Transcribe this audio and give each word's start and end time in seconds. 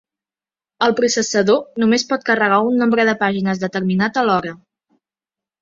El 0.85 0.95
processador 0.99 1.83
només 1.83 2.07
pot 2.13 2.25
carregar 2.31 2.59
un 2.71 2.81
nombre 2.85 3.07
de 3.11 3.17
pàgines 3.23 3.63
determinat 3.67 4.19
alhora. 4.23 4.59